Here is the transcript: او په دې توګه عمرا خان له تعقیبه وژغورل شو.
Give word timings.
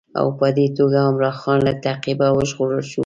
او 0.19 0.27
په 0.39 0.47
دې 0.57 0.67
توګه 0.77 0.97
عمرا 1.07 1.31
خان 1.39 1.59
له 1.67 1.73
تعقیبه 1.85 2.27
وژغورل 2.33 2.83
شو. 2.91 2.99